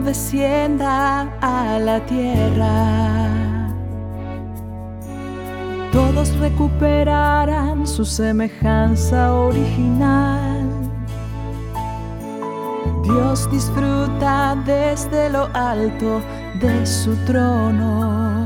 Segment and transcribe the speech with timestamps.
[0.00, 3.68] descienda a la tierra,
[5.92, 10.68] todos recuperarán su semejanza original.
[13.04, 16.20] Dios disfruta desde lo alto
[16.60, 18.44] de su trono.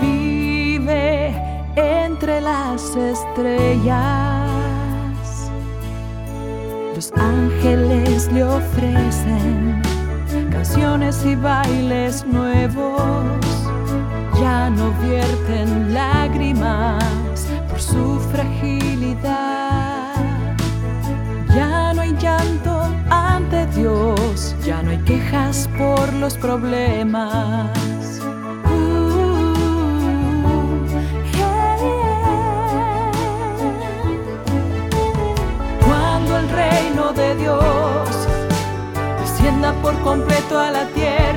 [0.00, 1.34] Vive
[1.76, 4.39] entre las estrellas.
[7.00, 9.80] Los ángeles le ofrecen
[10.52, 13.40] canciones y bailes nuevos.
[14.38, 17.02] Ya no vierten lágrimas
[17.70, 20.12] por su fragilidad.
[21.54, 27.70] Ya no hay llanto ante Dios, ya no hay quejas por los problemas.
[39.92, 41.29] Por completo a la tierra,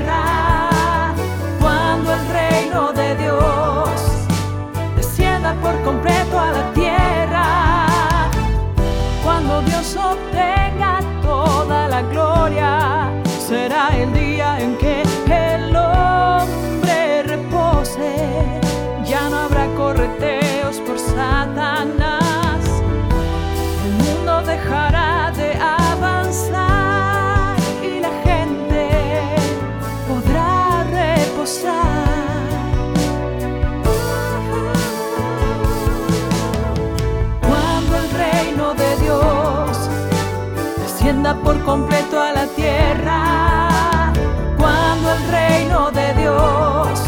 [41.41, 44.13] por completo a la tierra,
[44.57, 46.99] cuando el reino de Dios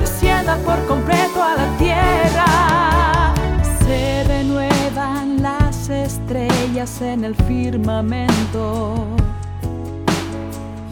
[0.00, 3.34] descienda por completo a la tierra,
[3.80, 8.94] se renuevan las estrellas en el firmamento,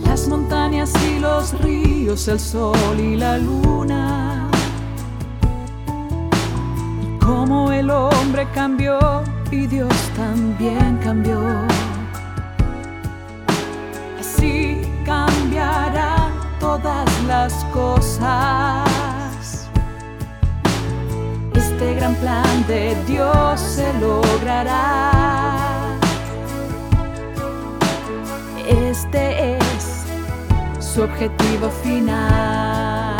[0.04, 4.48] las montañas y los ríos, el sol y la luna.
[7.20, 8.98] Como el hombre cambió
[9.50, 11.40] y Dios también cambió.
[17.26, 19.68] Las cosas.
[21.54, 25.10] Este gran plan de Dios se logrará.
[28.68, 30.04] Este es
[30.78, 33.16] su objetivo final.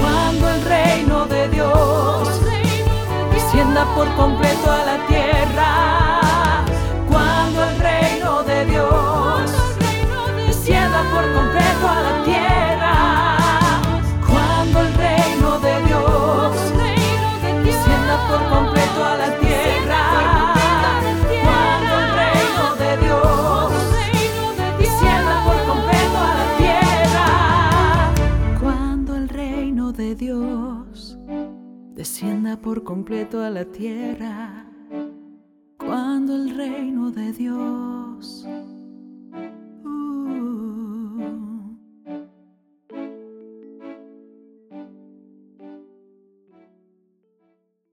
[0.00, 2.28] Cuando el reino de Dios
[3.32, 5.13] descienda por completo a la tierra,
[32.04, 34.66] descienda por completo a la tierra,
[35.78, 38.46] cuando el reino de Dios